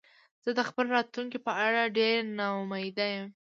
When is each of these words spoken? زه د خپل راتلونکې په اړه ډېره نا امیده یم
زه 0.43 0.49
د 0.57 0.59
خپل 0.69 0.85
راتلونکې 0.95 1.39
په 1.45 1.51
اړه 1.65 1.93
ډېره 1.97 2.23
نا 2.37 2.47
امیده 2.61 3.07
یم 3.15 3.27